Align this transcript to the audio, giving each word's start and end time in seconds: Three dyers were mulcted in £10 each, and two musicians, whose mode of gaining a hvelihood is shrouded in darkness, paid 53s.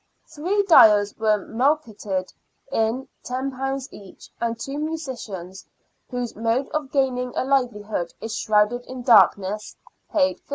Three 0.33 0.63
dyers 0.63 1.15
were 1.15 1.37
mulcted 1.45 2.33
in 2.71 3.07
£10 3.23 3.87
each, 3.93 4.31
and 4.41 4.59
two 4.59 4.79
musicians, 4.79 5.63
whose 6.09 6.35
mode 6.35 6.67
of 6.69 6.91
gaining 6.91 7.29
a 7.35 7.41
hvelihood 7.43 8.11
is 8.19 8.35
shrouded 8.35 8.83
in 8.87 9.03
darkness, 9.03 9.75
paid 10.11 10.39
53s. 10.41 10.49